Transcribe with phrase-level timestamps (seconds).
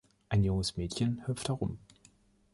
[0.29, 1.77] Ein junges Mädchen hüpft herum.